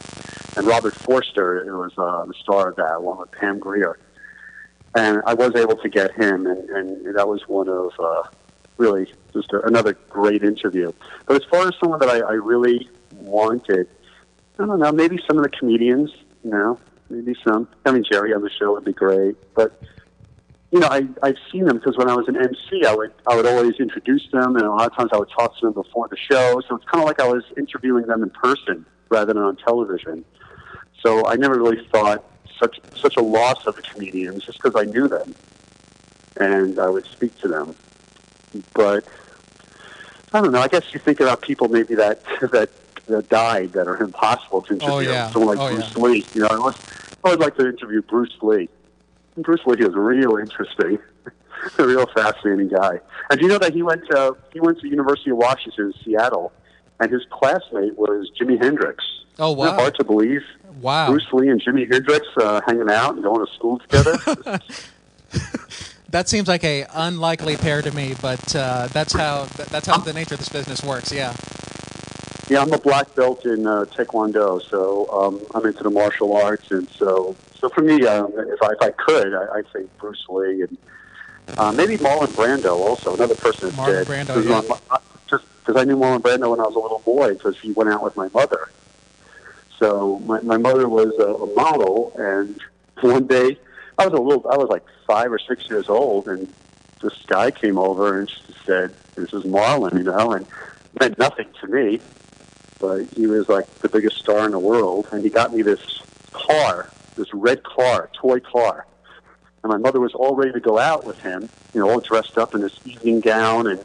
[0.55, 3.97] and Robert Forster who was uh, the star of that, along with Pam Grier.
[4.95, 8.23] And I was able to get him, and, and that was one of uh,
[8.77, 10.91] really just a, another great interview.
[11.25, 13.87] But as far as someone that I, I really wanted,
[14.59, 16.11] I don't know, maybe some of the comedians,
[16.43, 17.67] you know, maybe some.
[17.85, 19.81] I mean, Jerry on the show would be great, but
[20.71, 23.35] you know, I I've seen them because when I was an MC, I would I
[23.35, 26.07] would always introduce them, and a lot of times I would talk to them before
[26.09, 26.61] the show.
[26.67, 30.25] So it's kind of like I was interviewing them in person rather than on television.
[31.01, 32.23] So I never really thought
[32.59, 35.33] such such a loss of the comedians just because I knew them,
[36.37, 37.75] and I would speak to them.
[38.73, 39.05] But
[40.33, 40.59] I don't know.
[40.59, 42.69] I guess you think about people maybe that that,
[43.07, 44.93] that died that are impossible to interview.
[44.93, 45.31] Oh, yeah.
[45.31, 46.03] Someone like Oh, Bruce yeah.
[46.03, 46.25] Lee.
[46.33, 46.73] You know,
[47.23, 48.67] I would like to interview Bruce Lee.
[49.37, 50.99] Bruce Lee is real interesting.
[51.77, 52.99] a real fascinating guy.
[53.29, 55.93] And do you know that he went to he went to the University of Washington
[55.93, 56.51] in Seattle,
[56.99, 59.03] and his classmate was Jimi Hendrix.
[59.39, 59.73] Oh wow!
[59.73, 60.41] hard to believe?
[60.81, 61.09] Wow.
[61.09, 64.59] Bruce Lee and Jimi Hendrix uh, hanging out and going to school together.
[66.09, 70.13] That seems like a unlikely pair to me, but uh, that's how that's how the
[70.13, 71.11] nature of this business works.
[71.11, 71.35] Yeah.
[72.47, 76.71] yeah, I'm a black belt in uh, Taekwondo, so um, I'm into the martial arts,
[76.71, 80.23] and so so for me, um, if I if I could, I, I'd say Bruce
[80.29, 80.77] Lee and
[81.57, 84.07] uh, maybe Marlon Brando, also another person that's Marlon dead.
[84.07, 84.57] Brando, yeah.
[84.57, 87.57] um, I- just because I knew Marlon Brando when I was a little boy, because
[87.61, 88.69] he went out with my mother.
[89.79, 92.59] So my my mother was a, a model, and
[93.01, 93.57] one day
[93.97, 96.47] I was a little, I was like five or six years old, and
[97.01, 101.17] this guy came over and she said, "This is Marlon," you know, and it meant
[101.17, 101.99] nothing to me,
[102.79, 106.01] but he was like the biggest star in the world, and he got me this
[106.31, 108.85] car, this red car, toy car,
[109.63, 112.37] and my mother was all ready to go out with him, you know, all dressed
[112.37, 113.83] up in this evening gown, and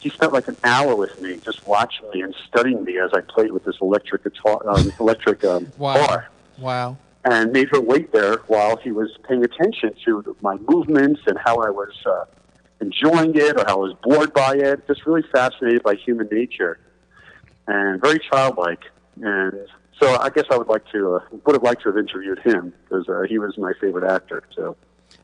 [0.00, 3.20] he spent like an hour with me, just watching me and studying me as I
[3.20, 6.06] played with this electric guitar, um, electric um, Wow.
[6.06, 6.96] car Wow.
[7.24, 11.56] and made her wait there while he was paying attention to my movements and how
[11.56, 12.24] I was uh,
[12.80, 14.86] enjoying it or how I was bored by it.
[14.86, 16.78] Just really fascinated by human nature
[17.66, 18.82] and very childlike.
[19.20, 19.66] And
[20.00, 22.72] so I guess I would like to uh, would have liked to have interviewed him
[22.84, 24.42] because uh, he was my favorite actor.
[24.54, 24.76] So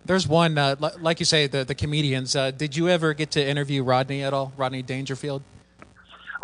[0.05, 2.35] There's one, uh, li- like you say, the the comedians.
[2.35, 4.53] Uh, did you ever get to interview Rodney at all?
[4.57, 5.43] Rodney Dangerfield.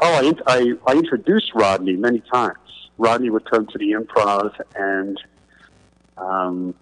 [0.02, 2.58] oh, I, I I introduced Rodney many times.
[2.98, 5.20] Rodney would come to the improv and.
[6.16, 6.74] Um,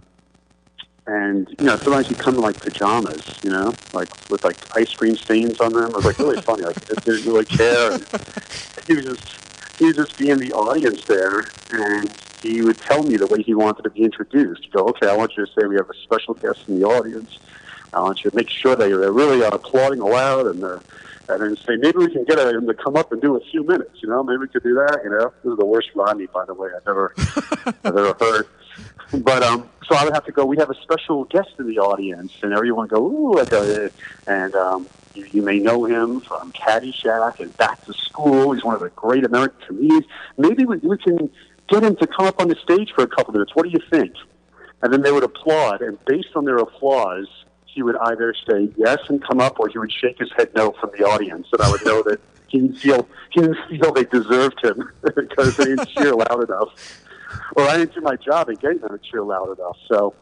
[1.08, 4.92] and you know, sometimes he'd come in like pajamas, you know, like with like ice
[4.92, 5.84] cream stains on them.
[5.90, 6.64] It was like really funny.
[6.64, 7.92] Like didn't really care.
[7.92, 8.02] And
[8.88, 9.45] he was just
[9.78, 12.12] he would just be in the audience there, and
[12.42, 14.64] he would tell me the way he wanted to be introduced.
[14.64, 16.86] He'd go, okay, I want you to say we have a special guest in the
[16.86, 17.38] audience.
[17.92, 20.80] I want you to make sure they they're really uh, applauding aloud, and they're
[21.28, 23.64] and then say maybe we can get him to come up and do a few
[23.64, 24.02] minutes.
[24.02, 25.00] You know, maybe we could do that.
[25.02, 27.12] You know, this is the worst Rodney, by the way, I've ever
[27.66, 28.46] I've ever heard.
[29.12, 30.44] But um, so I would have to go.
[30.44, 33.38] We have a special guest in the audience, and everyone go ooh,
[34.26, 38.52] and um, you, you may know him from Caddyshack and Back to School.
[38.52, 40.04] He's one of the great American comedians.
[40.36, 41.30] Maybe we, we can
[41.68, 43.54] get him to come up on the stage for a couple minutes.
[43.54, 44.14] What do you think?
[44.82, 47.28] And then they would applaud, and based on their applause,
[47.64, 50.72] he would either say yes and come up, or he would shake his head no
[50.72, 54.04] from the audience, and I would know that he didn't feel he didn't feel they
[54.04, 56.68] deserved him because they didn't cheer loud enough,
[57.56, 59.76] or I didn't do my job in getting them to cheer loud enough.
[59.88, 60.14] So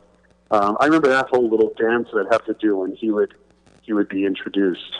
[0.50, 3.34] um, I remember that whole little dance that I'd have to do when he would
[3.82, 4.96] he would be introduced.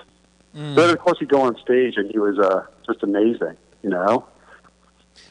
[0.55, 0.75] Mm.
[0.75, 4.27] Then of course he'd go on stage, and he was uh, just amazing, you know.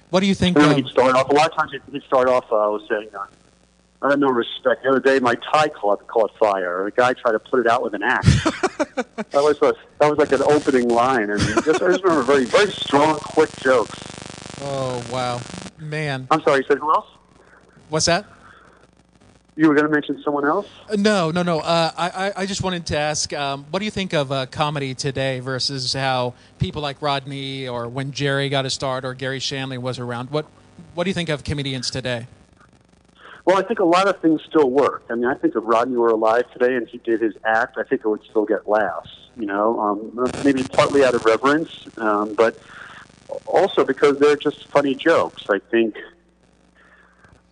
[0.09, 0.57] What do you think?
[0.57, 1.29] Of, he'd start off.
[1.29, 3.25] A lot of times he'd, start off uh, with saying, uh,
[4.01, 6.85] "I have no respect." The other day, my tie caught caught fire.
[6.85, 8.43] A guy tried to put it out with an axe.
[8.43, 12.45] that was a, that was like an opening line, and just, I just remember very
[12.45, 13.99] very strong, quick jokes.
[14.61, 15.41] Oh wow,
[15.79, 16.27] man.
[16.31, 17.07] I'm sorry, you said who else?
[17.89, 18.25] What's that?
[19.55, 20.67] You were going to mention someone else?
[20.89, 21.59] Uh, No, no, no.
[21.59, 24.47] Uh, I, I- I just wanted to ask, um, what do you think of uh,
[24.47, 29.37] comedy today versus how people like Rodney or when Jerry got his start or Garry
[29.39, 30.31] Shandling was around?
[30.31, 30.47] What
[30.95, 32.25] What do you think of comedians today?
[33.45, 35.03] Well, I think a lot of things still work.
[35.09, 37.83] I mean, I think if Rodney were alive today and he did his act, I
[37.83, 39.09] think it would still get laughs.
[39.37, 42.57] You know, um, maybe partly out of reverence, um, but
[43.45, 45.45] also because they're just funny jokes.
[45.49, 45.95] I think.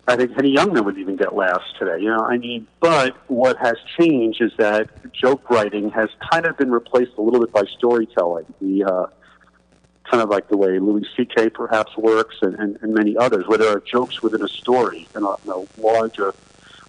[0.08, 2.02] I think Henny Youngman would even get laughs today.
[2.02, 6.56] You know, I mean, but what has changed is that joke writing has kind of
[6.56, 8.46] been replaced a little bit by storytelling.
[8.60, 9.06] The uh,
[10.12, 11.50] kind of like the way Louis C.K.
[11.50, 15.24] perhaps works, and, and, and many others, where there are jokes within a story, and
[15.24, 16.34] a, a larger,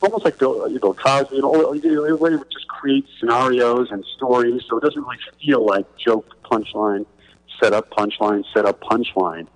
[0.02, 1.52] almost like Bill, you know, Cosby, you know,
[2.18, 7.06] where it just creates scenarios and stories, so it doesn't really feel like joke, punchline,
[7.64, 9.48] set up, punchline, set up, punchline.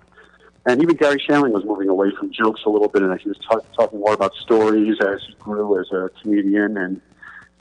[0.66, 3.38] And even Garry Shandling was moving away from jokes a little bit, and he was
[3.38, 7.00] talk, talking more about stories as he grew as a comedian and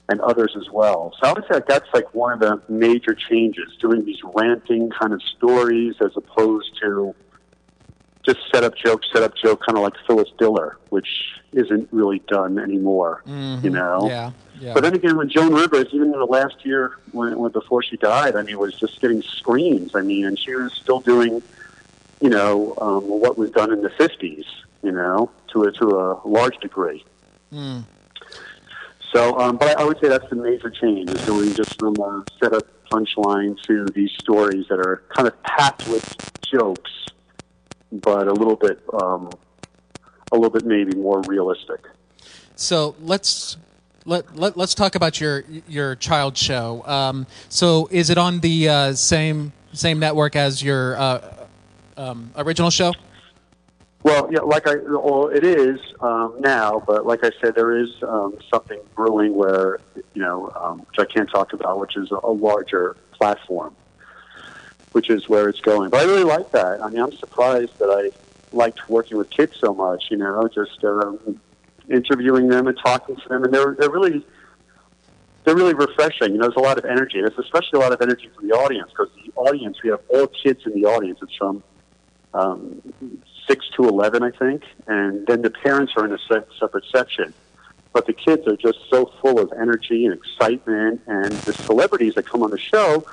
[0.10, 1.14] and others as well.
[1.22, 4.90] So I would say that that's like one of the major changes, doing these ranting
[4.90, 7.14] kind of stories as opposed to
[8.28, 11.08] just set up joke, set up joke, kind of like Phyllis Diller, which
[11.54, 13.24] isn't really done anymore.
[13.64, 14.08] You know.
[14.08, 14.74] Yeah, yeah.
[14.74, 17.96] But then again, when Joan Rivers, even in the last year, when, when before she
[17.98, 19.96] died, I mean, was just getting screams.
[19.96, 21.42] I mean, and she was still doing,
[22.20, 24.46] you know, um, what was done in the '50s.
[24.84, 27.04] You know, to a to a large degree.
[27.52, 27.86] Mm.
[29.14, 32.24] So, um, but I would say that's the major change is doing just from a
[32.42, 36.92] set up punchline to these stories that are kind of packed with jokes,
[37.92, 39.30] but a little bit, um,
[40.32, 41.86] a little bit maybe more realistic.
[42.56, 43.58] So let's
[44.06, 46.84] let, let us talk about your your child show.
[46.86, 51.46] Um, so, is it on the uh, same same network as your uh,
[51.98, 52.94] um, original show?
[54.04, 57.90] Well, yeah, like I, well, it is um, now, but like I said, there is
[58.04, 59.80] um, something brewing where
[60.14, 63.76] you know, um, which I can't talk about, which is a, a larger platform,
[64.92, 65.90] which is where it's going.
[65.90, 66.84] But I really like that.
[66.84, 68.12] I mean, I'm surprised that I
[68.56, 70.06] liked working with kids so much.
[70.10, 71.40] You know, just um,
[71.90, 74.26] interviewing them and talking to them, and they're they're really
[75.44, 76.34] they're really refreshing.
[76.34, 77.22] You know, there's a lot of energy.
[77.22, 80.28] There's especially a lot of energy for the audience because the audience we have all
[80.28, 81.20] kids in the audience.
[81.22, 81.64] It's from
[82.34, 82.82] um,
[83.48, 87.34] six to eleven, I think, and then the parents are in a se- separate section.
[87.94, 92.26] But the kids are just so full of energy and excitement, and the celebrities that
[92.26, 93.06] come on the show,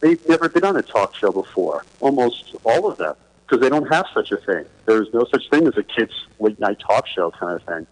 [0.00, 1.84] they've never been on a talk show before.
[2.00, 4.64] Almost all of them, because they don't have such a thing.
[4.84, 7.86] There's no such thing as a kids' late night talk show kind of thing.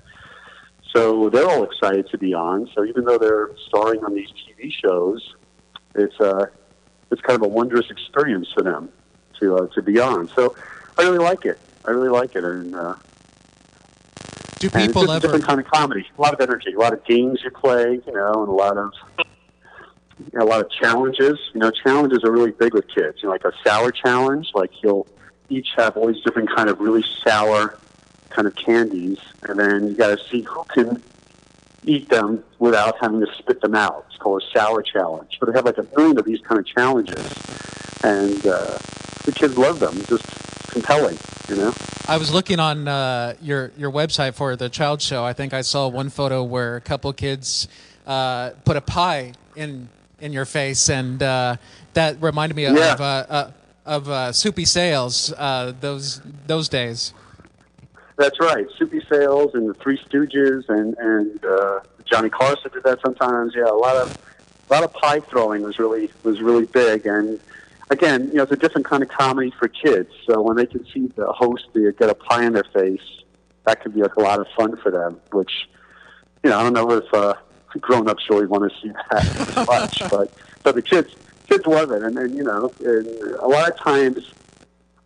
[0.93, 2.71] So they're all excited to be on.
[2.75, 5.35] So even though they're starring on these TV shows,
[5.95, 6.47] it's uh,
[7.11, 8.91] it's kind of a wondrous experience for them
[9.41, 10.29] to uh, to be on.
[10.29, 10.55] So
[10.99, 11.59] I really like it.
[11.85, 12.95] I really like it, and uh,
[14.59, 16.07] do and it's people just a different kind of comedy.
[16.17, 18.77] A lot of energy, a lot of games you play, you know, and a lot
[18.77, 18.93] of
[20.19, 21.39] you know, a lot of challenges.
[21.53, 23.23] You know, challenges are really big with kids.
[23.23, 25.07] You know, like a sour challenge, like you'll
[25.49, 27.79] each have all these different kind of really sour
[28.31, 31.03] kind of candies, and then you got to see who can
[31.87, 34.07] eat them without having to spit them out.
[34.09, 35.37] It's called a sour challenge.
[35.39, 37.25] But they have like a million of these kind of challenges,
[38.03, 38.79] and uh,
[39.25, 39.97] the kids love them.
[39.99, 41.75] It's just compelling, you know.
[42.07, 45.25] I was looking on uh, your your website for the child show.
[45.25, 47.69] I think I saw one photo where a couple kids
[48.07, 49.89] uh, put a pie in
[50.25, 51.57] in your face, and uh,
[51.93, 52.97] that reminded me of Yeah.
[52.99, 53.51] uh, uh,
[53.85, 57.13] of uh, Soupy Sales uh, those those days.
[58.17, 58.67] That's right.
[58.79, 63.53] Soupy Sales and the Three Stooges and and uh, Johnny Carson did that sometimes.
[63.55, 64.17] Yeah, a lot of
[64.71, 67.05] a lot of pie throwing was really was really big.
[67.07, 67.39] And
[67.91, 70.09] again, you know, it's a different kind of comedy for kids.
[70.27, 73.03] So when they can see the host they get a pie in their face,
[73.67, 75.21] that could be like a lot of fun for them.
[75.33, 75.69] Which
[76.43, 77.35] you know, I don't know if uh,
[77.81, 79.25] grown ups really want to see that
[79.59, 80.33] as much, but
[80.63, 81.15] but the kids
[81.49, 82.03] kids love it.
[82.03, 83.07] And then you know, and
[83.37, 84.33] a lot of times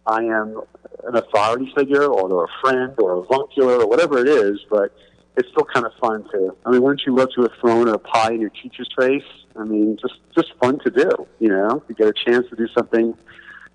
[0.07, 0.61] I am
[1.04, 4.92] an authority figure or a friend or a avuncular or whatever it is, but
[5.37, 6.57] it's still kind of fun to.
[6.66, 9.22] I mean, wouldn't you love to have thrown a pie in your teacher's face?
[9.57, 12.68] I mean, just just fun to do, you know, to get a chance to do
[12.76, 13.14] something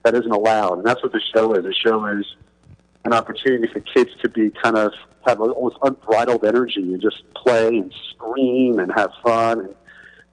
[0.03, 1.63] that isn't allowed, and that's what the show is.
[1.63, 2.25] The show is
[3.05, 4.93] an opportunity for kids to be kind of
[5.25, 9.75] have almost unbridled energy and just play and scream and have fun and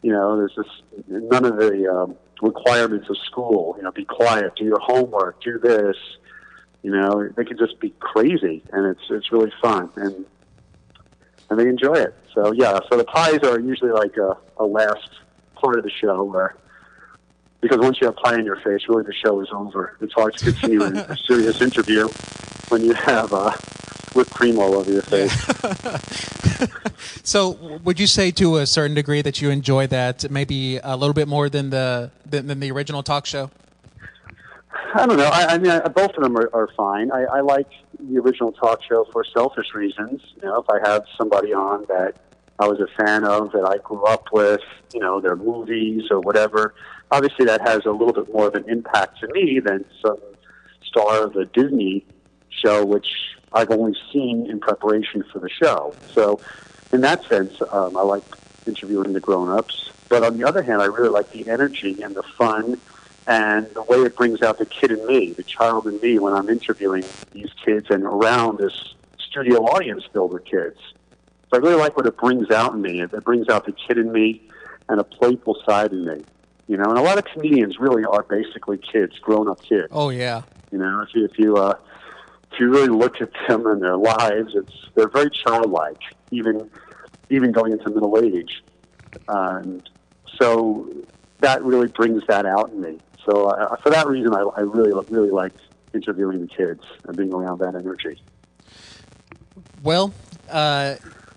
[0.03, 3.75] you know, there's just none of the um, requirements of school.
[3.77, 5.97] You know, be quiet, do your homework, do this.
[6.83, 10.25] You know, they can just be crazy, and it's it's really fun, and
[11.51, 12.15] and they enjoy it.
[12.35, 15.11] So yeah, so the pies are usually like a, a last
[15.55, 16.57] part of the show where.
[17.61, 19.97] Because once you have pie in your face, really the show is over.
[20.01, 22.09] It's hard to continue in a serious interview
[22.69, 23.53] when you have uh,
[24.15, 25.35] whipped cream all over your face.
[27.23, 27.51] So,
[27.85, 31.29] would you say to a certain degree that you enjoy that maybe a little bit
[31.29, 33.51] more than the than, than the original talk show?
[34.95, 35.31] I don't know.
[35.33, 37.13] I, I mean, I, both of them are, are fine.
[37.13, 37.69] I, I like
[38.01, 40.21] the original talk show for selfish reasons.
[40.43, 42.17] You know, if I have somebody on that
[42.59, 44.61] I was a fan of, that I grew up with,
[44.93, 46.75] you know, their movies or whatever,
[47.11, 50.19] obviously that has a little bit more of an impact to me than some
[50.83, 52.05] star of a Disney
[52.49, 53.09] show, which
[53.53, 55.95] I've only seen in preparation for the show.
[56.13, 56.41] So,
[56.93, 58.23] in that sense, um, I like
[58.67, 59.91] interviewing the grown-ups.
[60.09, 62.81] But on the other hand, I really like the energy and the fun
[63.27, 66.33] and the way it brings out the kid in me, the child in me, when
[66.33, 70.79] I'm interviewing these kids and around this studio audience filled with kids.
[71.49, 73.01] So I really like what it brings out in me.
[73.01, 74.43] It, it brings out the kid in me
[74.89, 76.25] and a playful side in me.
[76.71, 79.89] You know, and a lot of comedians really are basically kids, grown-up kids.
[79.91, 81.75] Oh yeah, You know, if you if you uh,
[82.53, 86.71] if you really look at them and their lives, it's they're very childlike, even
[87.29, 88.63] even going into middle age,
[89.27, 89.91] and
[90.41, 90.89] so
[91.41, 93.01] that really brings that out in me.
[93.29, 95.55] So uh, for that reason, I, I really really like
[95.93, 98.23] interviewing the kids and being around that energy.
[99.83, 100.15] Well,
[100.49, 100.95] uh,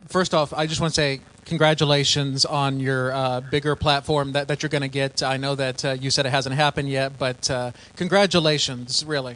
[0.08, 4.62] first off, I just want to say congratulations on your uh, bigger platform that, that
[4.64, 5.24] you're going to get.
[5.24, 9.36] I know that uh, you said it hasn't happened yet, but uh, congratulations, really.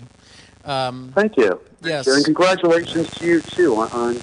[0.65, 1.61] Um, Thank you.
[1.83, 2.07] Yes.
[2.07, 4.21] and congratulations to you too on, on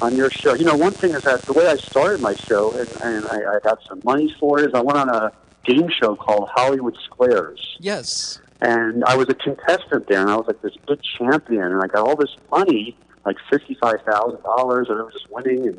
[0.00, 0.54] on your show.
[0.54, 3.56] You know, one thing is that the way I started my show, and, and I,
[3.56, 5.30] I got some money for it, is I went on a
[5.64, 7.76] game show called Hollywood Squares.
[7.80, 8.40] yes.
[8.62, 11.86] and I was a contestant there, and I was like this big champion, and I
[11.86, 15.78] got all this money, like fifty-five thousand dollars, and I was just winning, and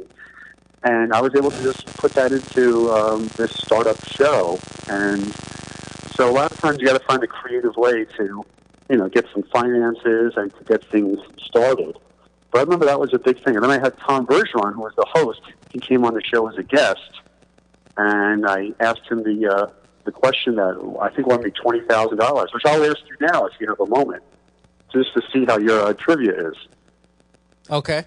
[0.84, 4.60] and I was able to just put that into um, this startup show.
[4.88, 5.24] And
[6.16, 8.44] so a lot of times you got to find a creative way to,
[8.90, 11.98] you know, get some finances and to get things started.
[12.52, 13.56] But I remember that was a big thing.
[13.56, 15.42] And then I had Tom Bergeron, who was the host.
[15.72, 17.22] He came on the show as a guest,
[17.96, 19.68] and I asked him the uh,
[20.04, 23.46] the question that I think won me twenty thousand dollars, which I'll ask you now
[23.46, 24.24] if you have a moment,
[24.92, 26.56] just to see how your uh, trivia is.
[27.70, 28.04] Okay.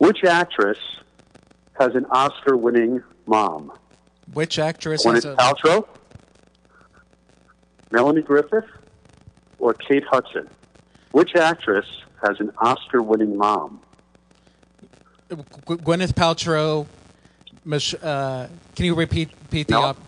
[0.00, 0.78] Which actress
[1.78, 3.70] has an Oscar-winning mom?
[4.32, 5.86] Which actress has Gwyneth a Paltrow,
[7.90, 8.64] Melanie Griffith,
[9.58, 10.48] or Kate Hudson?
[11.10, 11.84] Which actress
[12.26, 13.82] has an Oscar-winning mom?
[15.28, 16.86] Gw- Gwyneth Paltrow?
[17.66, 19.82] Mich- uh, can you repeat, repeat the No.
[19.82, 19.98] op-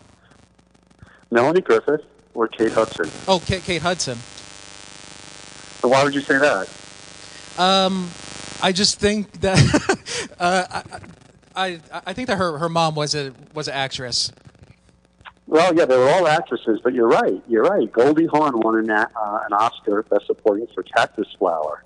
[1.30, 2.00] Melanie Griffith
[2.32, 3.10] or Kate Hudson?
[3.28, 4.16] Oh, Kate, Kate Hudson.
[5.82, 6.66] So why would you say that?
[7.58, 8.08] Um,
[8.62, 10.82] I just think that uh,
[11.54, 14.32] I, I I think that her, her mom was a was an actress.
[15.46, 17.42] Well, yeah, they were all actresses, but you're right.
[17.48, 17.90] You're right.
[17.92, 21.82] Goldie Hawn won an, uh, an Oscar Best Supporting for Cactus Flower.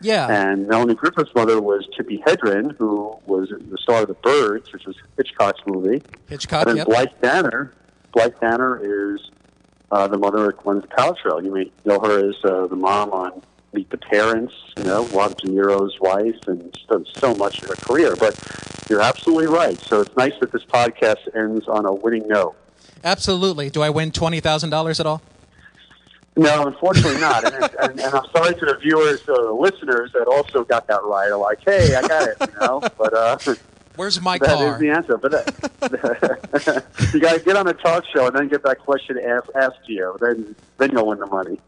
[0.00, 0.28] Yeah.
[0.28, 4.86] And Melanie Griffith's mother was Tippi Hedren, who was the star of The Birds, which
[4.86, 6.02] was Hitchcock's movie.
[6.28, 6.62] Hitchcock.
[6.68, 6.86] and then Yep.
[6.86, 7.72] Blythe Danner.
[8.12, 9.30] Blythe Danner is
[9.90, 11.42] uh, the mother of Gwyneth Paltrow.
[11.42, 13.42] You may know her as uh, the mom on
[13.72, 17.76] Meet the Parents, you know, Rob De Niro's wife, and done so much in her
[17.76, 18.16] career.
[18.16, 18.36] But
[18.88, 19.78] you're absolutely right.
[19.78, 22.56] So it's nice that this podcast ends on a winning note.
[23.04, 23.70] Absolutely.
[23.70, 25.22] Do I win twenty thousand dollars at all?
[26.36, 27.44] No, unfortunately not.
[27.44, 31.02] And, and, and, I'm sorry to the viewers, uh, the listeners that also got that
[31.02, 31.30] right.
[31.30, 32.80] Are like, hey, I got it, you know.
[32.96, 33.38] But uh,
[33.96, 34.78] Where's my that is car?
[34.78, 35.18] the answer.
[35.18, 36.80] But uh,
[37.12, 39.84] you got to get on a talk show and then get that question asked, asked
[39.86, 40.16] to you.
[40.20, 41.58] Then then you'll win the money.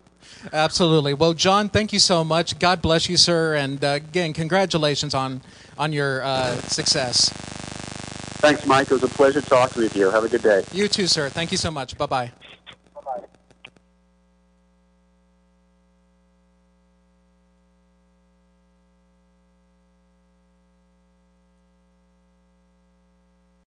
[0.52, 1.14] Absolutely.
[1.14, 2.58] Well, John, thank you so much.
[2.58, 5.40] God bless you, sir, and uh, again, congratulations on
[5.78, 7.30] on your uh, success.
[8.42, 8.90] Thanks, Mike.
[8.90, 10.10] It was a pleasure talking with you.
[10.10, 10.64] Have a good day.
[10.72, 11.28] You too, sir.
[11.28, 11.96] Thank you so much.
[11.96, 12.32] Bye bye.